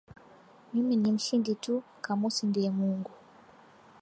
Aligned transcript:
Mimi 0.73 0.95
ni 0.95 1.11
mshindi 1.11 1.55
tu, 1.55 1.83
kamusi 2.01 2.45
ndiye 2.45 2.69
Mungu 2.71 3.11